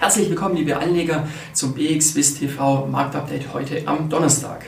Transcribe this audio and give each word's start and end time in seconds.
Herzlich 0.00 0.28
willkommen, 0.28 0.56
liebe 0.56 0.76
Anleger, 0.76 1.26
zum 1.52 1.72
BXWIST 1.72 2.40
TV 2.40 2.86
Marktupdate 2.86 3.54
heute 3.54 3.82
am 3.86 4.08
Donnerstag. 4.08 4.66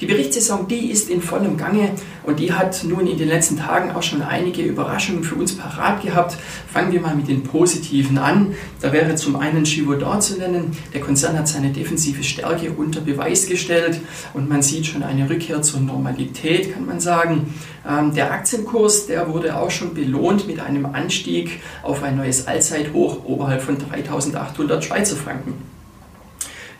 Die 0.00 0.06
Berichtssaison, 0.06 0.68
die 0.68 0.92
ist 0.92 1.10
in 1.10 1.20
vollem 1.20 1.56
Gange 1.56 1.90
und 2.22 2.38
die 2.38 2.52
hat 2.52 2.84
nun 2.84 3.08
in 3.08 3.18
den 3.18 3.26
letzten 3.26 3.56
Tagen 3.56 3.90
auch 3.90 4.02
schon 4.04 4.22
einige 4.22 4.62
Überraschungen 4.62 5.24
für 5.24 5.34
uns 5.34 5.56
parat 5.56 6.02
gehabt. 6.02 6.36
Fangen 6.72 6.92
wir 6.92 7.00
mal 7.00 7.16
mit 7.16 7.26
den 7.26 7.42
positiven 7.42 8.16
an. 8.16 8.54
Da 8.80 8.92
wäre 8.92 9.16
zum 9.16 9.34
einen 9.34 9.64
Givaudan 9.64 10.22
zu 10.22 10.38
nennen. 10.38 10.76
Der 10.94 11.00
Konzern 11.00 11.36
hat 11.36 11.48
seine 11.48 11.70
defensive 11.70 12.22
Stärke 12.22 12.70
unter 12.70 13.00
Beweis 13.00 13.46
gestellt 13.48 14.00
und 14.34 14.48
man 14.48 14.62
sieht 14.62 14.86
schon 14.86 15.02
eine 15.02 15.28
Rückkehr 15.28 15.62
zur 15.62 15.80
Normalität, 15.80 16.72
kann 16.72 16.86
man 16.86 17.00
sagen. 17.00 17.52
Ähm, 17.88 18.14
der 18.14 18.30
Aktienkurs, 18.30 19.08
der 19.08 19.32
wurde 19.32 19.56
auch 19.56 19.72
schon 19.72 19.94
belohnt 19.94 20.46
mit 20.46 20.60
einem 20.60 20.86
Anstieg 20.86 21.60
auf 21.82 22.04
ein 22.04 22.16
neues 22.16 22.46
Allzeithoch 22.46 23.24
oberhalb 23.24 23.62
von 23.62 23.76
3800 23.78 24.84
Schweizer 24.84 25.16
Franken. 25.16 25.77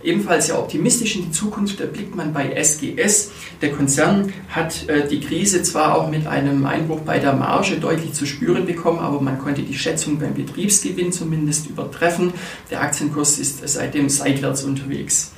Ebenfalls 0.02 0.46
sehr 0.46 0.58
optimistisch 0.58 1.16
in 1.16 1.24
die 1.24 1.30
Zukunft 1.32 1.78
blickt 1.92 2.14
man 2.14 2.32
bei 2.32 2.54
SGS. 2.54 3.32
Der 3.60 3.72
Konzern 3.72 4.32
hat 4.48 4.88
äh, 4.88 5.08
die 5.08 5.20
Krise 5.20 5.62
zwar 5.62 5.96
auch 5.96 6.08
mit 6.08 6.26
einem 6.26 6.66
Einbruch 6.66 7.00
bei 7.00 7.18
der 7.18 7.32
Marge 7.32 7.78
deutlich 7.80 8.12
zu 8.12 8.24
spüren 8.24 8.64
bekommen, 8.64 9.00
aber 9.00 9.20
man 9.20 9.38
konnte 9.38 9.62
die 9.62 9.76
Schätzung 9.76 10.20
beim 10.20 10.34
Betriebsgewinn 10.34 11.10
zumindest 11.10 11.68
übertreffen. 11.68 12.32
Der 12.70 12.80
Aktienkurs 12.80 13.38
ist 13.40 13.66
seitdem 13.68 14.08
seitwärts 14.08 14.62
unterwegs. 14.62 15.32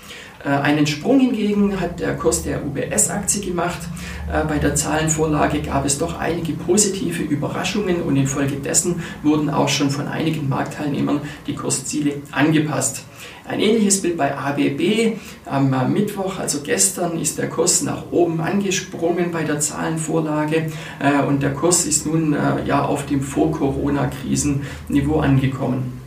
Äh, 0.45 0.49
einen 0.49 0.87
Sprung 0.87 1.21
hingegen 1.21 1.81
hat 1.81 2.01
der 2.01 2.17
Kurs 2.17 2.43
der 2.43 2.65
UBS-Aktie 2.65 3.41
gemacht. 3.41 3.81
Äh, 4.33 4.45
bei 4.47 4.59
der 4.59 4.75
Zahlenvorlage 4.75 5.61
gab 5.63 5.85
es 5.85 5.99
doch 5.99 6.19
einige 6.19 6.53
positive 6.53 7.23
Überraschungen 7.23 8.03
und 8.03 8.17
infolgedessen 8.17 9.03
wurden 9.23 9.51
auch 9.51 9.69
schon 9.69 9.91
von 9.91 10.09
einigen 10.09 10.49
Marktteilnehmern 10.49 11.21
die 11.47 11.55
Kursziele 11.55 12.15
angepasst. 12.31 13.03
Ein 13.47 13.61
ähnliches 13.61 14.01
Bild 14.01 14.17
bei 14.17 14.37
ABB. 14.37 15.17
Am 15.47 15.93
Mittwoch, 15.93 16.39
also 16.39 16.61
gestern, 16.63 17.19
ist 17.19 17.39
der 17.39 17.49
Kurs 17.49 17.83
nach 17.83 18.05
oben 18.13 18.41
angesprungen 18.41 19.33
bei 19.33 19.43
der 19.43 19.59
Zahlenvorlage 19.59 20.71
äh, 21.01 21.23
und 21.27 21.43
der 21.43 21.53
Kurs 21.53 21.85
ist 21.85 22.07
nun 22.07 22.33
äh, 22.33 22.65
ja 22.65 22.85
auf 22.85 23.07
dem 23.07 23.23
Vor-Corona-Krisenniveau 23.23 25.19
angekommen. 25.19 26.00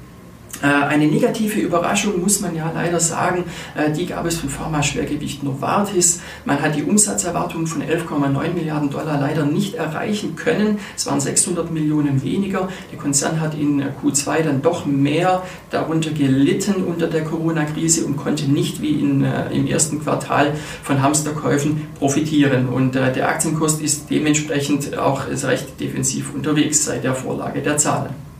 Äh, 0.63 0.67
eine 0.67 1.07
negative 1.07 1.59
Überraschung 1.59 2.21
muss 2.21 2.39
man 2.39 2.55
ja 2.55 2.71
leider 2.73 3.01
sagen, 3.01 3.43
äh, 3.75 3.91
die 3.91 4.05
gab 4.05 4.25
es 4.25 4.37
von 4.37 4.49
Pharma-Schwergewicht 4.49 5.43
Novartis. 5.43 6.21
Man 6.45 6.61
hat 6.61 6.77
die 6.77 6.83
Umsatzerwartungen 6.83 7.67
von 7.67 7.81
11,9 7.81 8.53
Milliarden 8.53 8.89
Dollar 8.89 9.19
leider 9.19 9.45
nicht 9.45 9.73
erreichen 9.73 10.37
können. 10.37 10.79
Es 10.95 11.05
waren 11.05 11.19
600 11.19 11.69
Millionen 11.69 12.23
weniger. 12.23 12.69
Der 12.93 12.97
Konzern 12.97 13.41
hat 13.41 13.55
in 13.55 13.83
Q2 14.01 14.43
dann 14.43 14.61
doch 14.61 14.85
mehr 14.85 15.43
darunter 15.69 16.11
gelitten 16.11 16.75
unter 16.85 17.07
der 17.07 17.25
Corona-Krise 17.25 18.05
und 18.05 18.15
konnte 18.15 18.49
nicht 18.49 18.81
wie 18.81 19.01
in, 19.01 19.25
äh, 19.25 19.51
im 19.51 19.67
ersten 19.67 20.01
Quartal 20.01 20.53
von 20.81 21.01
Hamsterkäufen 21.01 21.89
profitieren. 21.99 22.69
Und 22.69 22.95
der 22.95 23.27
Aktienkurs 23.27 23.81
ist 23.81 24.09
dementsprechend 24.09 24.97
auch 24.97 25.27
recht 25.27 25.79
defensiv 25.81 26.33
unterwegs 26.33 26.85
seit 26.85 27.03
der 27.03 27.15
Vorlage 27.15 27.61
der 27.61 27.77
Zahlen. 27.77 28.32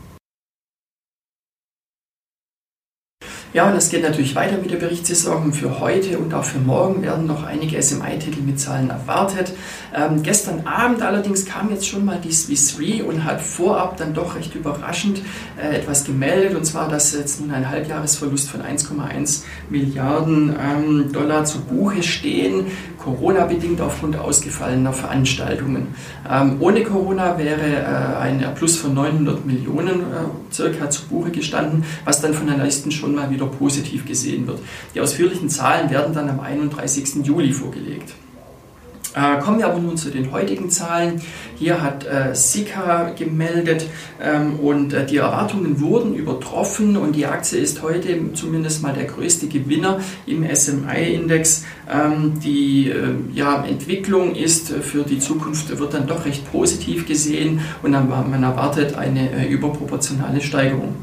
Ja, 3.54 3.70
das 3.70 3.88
geht 3.88 4.02
natürlich 4.02 4.34
weiter 4.34 4.58
mit 4.58 4.72
der 4.72 4.78
Berichtssaison. 4.78 5.52
Für 5.52 5.78
heute 5.78 6.18
und 6.18 6.34
auch 6.34 6.42
für 6.42 6.58
morgen 6.58 7.02
werden 7.02 7.28
noch 7.28 7.44
einige 7.44 7.80
SMI-Titel 7.80 8.40
mit 8.40 8.58
Zahlen 8.58 8.90
erwartet. 8.90 9.52
Ähm, 9.94 10.24
gestern 10.24 10.66
Abend 10.66 11.02
allerdings 11.02 11.46
kam 11.46 11.70
jetzt 11.70 11.86
schon 11.86 12.04
mal 12.04 12.18
die 12.18 12.32
Swiss 12.32 12.80
Re 12.80 13.04
und 13.04 13.22
hat 13.22 13.40
vorab 13.40 13.96
dann 13.96 14.12
doch 14.12 14.34
recht 14.34 14.56
überraschend 14.56 15.22
äh, 15.56 15.76
etwas 15.76 16.02
gemeldet. 16.02 16.56
Und 16.56 16.64
zwar, 16.64 16.88
dass 16.88 17.14
jetzt 17.14 17.40
nun 17.40 17.52
ein 17.52 17.70
Halbjahresverlust 17.70 18.50
von 18.50 18.60
1,1 18.60 19.44
Milliarden 19.70 20.56
ähm, 20.60 21.12
Dollar 21.12 21.44
zu 21.44 21.60
Buche 21.60 22.02
stehen. 22.02 22.66
Corona-bedingt 22.98 23.80
aufgrund 23.80 24.16
ausgefallener 24.16 24.92
Veranstaltungen. 24.92 25.94
Ähm, 26.28 26.56
ohne 26.58 26.82
Corona 26.82 27.38
wäre 27.38 27.60
äh, 27.60 28.18
ein 28.18 28.44
Plus 28.56 28.76
von 28.78 28.94
900 28.94 29.44
Millionen 29.44 30.00
äh, 30.00 30.52
circa 30.52 30.88
zu 30.88 31.06
Buche 31.06 31.30
gestanden, 31.30 31.84
was 32.04 32.20
dann 32.22 32.32
von 32.32 32.46
den 32.46 32.58
Leisten 32.58 32.90
schon 32.90 33.14
mal 33.14 33.30
wieder 33.30 33.43
wieder 33.44 33.56
positiv 33.56 34.04
gesehen 34.06 34.46
wird. 34.46 34.60
Die 34.94 35.00
ausführlichen 35.00 35.48
Zahlen 35.48 35.90
werden 35.90 36.14
dann 36.14 36.28
am 36.28 36.40
31. 36.40 37.24
Juli 37.24 37.52
vorgelegt. 37.52 38.14
Äh, 39.16 39.40
kommen 39.40 39.58
wir 39.58 39.66
aber 39.66 39.78
nun 39.78 39.96
zu 39.96 40.10
den 40.10 40.32
heutigen 40.32 40.70
Zahlen. 40.70 41.22
Hier 41.54 41.80
hat 41.80 42.04
äh, 42.04 42.34
Sika 42.34 43.10
gemeldet 43.16 43.86
ähm, 44.20 44.58
und 44.58 44.92
äh, 44.92 45.06
die 45.06 45.18
Erwartungen 45.18 45.80
wurden 45.80 46.16
übertroffen 46.16 46.96
und 46.96 47.14
die 47.14 47.26
Aktie 47.26 47.60
ist 47.60 47.82
heute 47.82 48.32
zumindest 48.34 48.82
mal 48.82 48.92
der 48.92 49.04
größte 49.04 49.46
Gewinner 49.46 50.00
im 50.26 50.44
SMI-Index. 50.52 51.64
Ähm, 51.88 52.40
die 52.40 52.90
äh, 52.90 53.14
ja, 53.32 53.64
Entwicklung 53.64 54.34
ist 54.34 54.70
für 54.70 55.04
die 55.04 55.20
Zukunft 55.20 55.78
wird 55.78 55.94
dann 55.94 56.08
doch 56.08 56.24
recht 56.24 56.50
positiv 56.50 57.06
gesehen 57.06 57.60
und 57.84 57.92
dann, 57.92 58.08
man 58.08 58.42
erwartet 58.42 58.96
eine 58.96 59.30
äh, 59.30 59.46
überproportionale 59.46 60.40
Steigerung. 60.40 60.96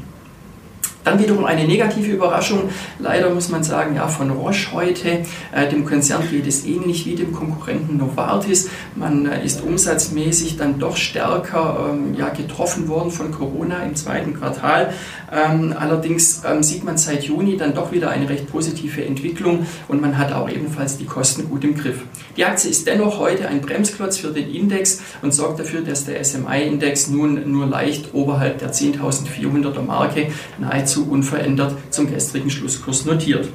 Dann 1.04 1.18
wiederum 1.18 1.44
eine 1.44 1.66
negative 1.66 2.12
Überraschung, 2.12 2.70
leider 2.98 3.30
muss 3.30 3.48
man 3.48 3.64
sagen, 3.64 3.96
ja, 3.96 4.06
von 4.06 4.30
Roche 4.30 4.72
heute. 4.72 5.24
Äh, 5.52 5.68
dem 5.68 5.84
Konzern 5.84 6.22
geht 6.30 6.46
es 6.46 6.64
ähnlich 6.64 7.06
wie 7.06 7.16
dem 7.16 7.32
Konkurrenten 7.32 7.96
Novartis. 7.96 8.68
Man 8.94 9.26
äh, 9.26 9.44
ist 9.44 9.62
umsatzmäßig 9.62 10.56
dann 10.56 10.78
doch 10.78 10.96
stärker 10.96 11.90
ähm, 11.90 12.14
ja, 12.14 12.28
getroffen 12.28 12.88
worden 12.88 13.10
von 13.10 13.32
Corona 13.32 13.82
im 13.82 13.96
zweiten 13.96 14.34
Quartal. 14.34 14.92
Ähm, 15.32 15.74
allerdings 15.76 16.42
ähm, 16.48 16.62
sieht 16.62 16.84
man 16.84 16.98
seit 16.98 17.24
Juni 17.24 17.56
dann 17.56 17.74
doch 17.74 17.90
wieder 17.90 18.10
eine 18.10 18.28
recht 18.28 18.50
positive 18.50 19.04
Entwicklung 19.04 19.66
und 19.88 20.00
man 20.00 20.18
hat 20.18 20.32
auch 20.32 20.48
ebenfalls 20.48 20.98
die 20.98 21.06
Kosten 21.06 21.48
gut 21.48 21.64
im 21.64 21.74
Griff. 21.74 22.00
Die 22.36 22.44
Aktie 22.44 22.70
ist 22.70 22.86
dennoch 22.86 23.18
heute 23.18 23.48
ein 23.48 23.60
Bremsklotz 23.60 24.18
für 24.18 24.28
den 24.28 24.48
Index 24.54 25.00
und 25.20 25.34
sorgt 25.34 25.58
dafür, 25.58 25.80
dass 25.80 26.04
der 26.04 26.22
SMI-Index 26.22 27.08
nun 27.08 27.50
nur 27.50 27.66
leicht 27.66 28.14
oberhalb 28.14 28.58
der 28.58 28.72
10.400er 28.72 29.82
Marke 29.82 30.28
nahezu 30.58 30.91
nahezu 30.92 31.10
unverändert 31.10 31.74
zum 31.90 32.12
gestrigen 32.12 32.50
Schlusskurs 32.50 33.04
notiert. 33.04 33.48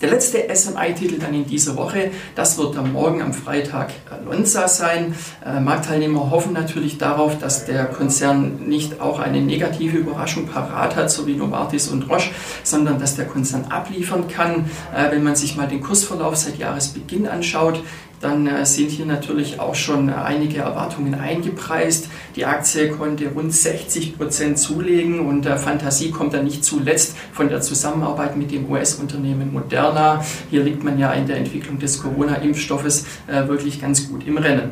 Der 0.00 0.10
letzte 0.10 0.42
SMI-Titel 0.54 1.18
dann 1.18 1.32
in 1.32 1.46
dieser 1.46 1.76
Woche, 1.76 2.10
das 2.34 2.58
wird 2.58 2.76
am 2.76 2.92
Morgen 2.92 3.22
am 3.22 3.32
Freitag 3.32 3.90
Lonza 4.26 4.68
sein. 4.68 5.14
Äh, 5.46 5.60
Marktteilnehmer 5.60 6.30
hoffen 6.30 6.52
natürlich 6.52 6.98
darauf, 6.98 7.38
dass 7.38 7.64
der 7.64 7.86
Konzern 7.86 8.68
nicht 8.68 9.00
auch 9.00 9.18
eine 9.18 9.40
negative 9.40 9.96
Überraschung 9.96 10.46
parat 10.46 10.96
hat, 10.96 11.10
so 11.10 11.26
wie 11.26 11.36
Novartis 11.36 11.88
und 11.88 12.10
Roche, 12.10 12.30
sondern 12.64 12.98
dass 12.98 13.16
der 13.16 13.26
Konzern 13.26 13.66
abliefern 13.70 14.28
kann. 14.28 14.68
Äh, 14.94 15.12
wenn 15.12 15.22
man 15.22 15.36
sich 15.36 15.56
mal 15.56 15.68
den 15.68 15.80
Kursverlauf 15.80 16.36
seit 16.36 16.58
Jahresbeginn 16.58 17.26
anschaut, 17.26 17.80
dann 18.24 18.46
äh, 18.46 18.64
sind 18.64 18.90
hier 18.90 19.04
natürlich 19.04 19.60
auch 19.60 19.74
schon 19.74 20.08
einige 20.08 20.58
Erwartungen 20.58 21.14
eingepreist. 21.14 22.08
Die 22.36 22.46
Aktie 22.46 22.88
konnte 22.88 23.28
rund 23.28 23.52
60 23.52 24.16
Prozent 24.16 24.58
zulegen 24.58 25.20
und 25.20 25.44
äh, 25.44 25.58
Fantasie 25.58 26.10
kommt 26.10 26.32
dann 26.32 26.44
nicht 26.44 26.64
zuletzt 26.64 27.16
von 27.32 27.48
der 27.48 27.60
Zusammenarbeit 27.60 28.36
mit 28.36 28.50
dem 28.50 28.70
US-Unternehmen 28.70 29.52
Moderna. 29.52 30.24
Hier 30.50 30.62
liegt 30.62 30.82
man 30.82 30.98
ja 30.98 31.12
in 31.12 31.26
der 31.26 31.36
Entwicklung 31.36 31.78
des 31.78 32.02
Corona-Impfstoffes 32.02 33.04
äh, 33.26 33.46
wirklich 33.46 33.80
ganz 33.80 34.08
gut 34.08 34.26
im 34.26 34.38
Rennen. 34.38 34.70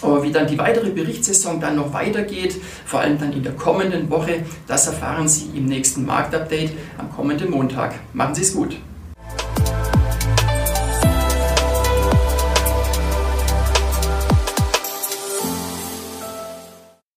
Aber 0.00 0.22
wie 0.22 0.32
dann 0.32 0.46
die 0.46 0.58
weitere 0.58 0.90
Berichtssaison 0.90 1.60
dann 1.60 1.76
noch 1.76 1.92
weitergeht, 1.92 2.60
vor 2.84 3.00
allem 3.00 3.18
dann 3.18 3.32
in 3.32 3.42
der 3.42 3.52
kommenden 3.52 4.10
Woche, 4.10 4.44
das 4.66 4.86
erfahren 4.86 5.28
Sie 5.28 5.50
im 5.56 5.66
nächsten 5.66 6.04
Marktupdate 6.04 6.72
am 6.98 7.10
kommenden 7.10 7.50
Montag. 7.50 7.94
Machen 8.12 8.34
Sie 8.34 8.42
es 8.42 8.54
gut. 8.54 8.76